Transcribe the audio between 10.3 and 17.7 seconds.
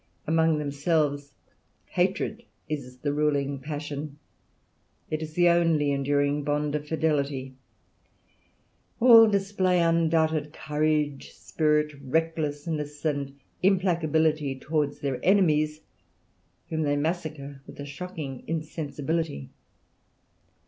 courage, spirit, recklessness, implacability towards their enemies, whom they massacre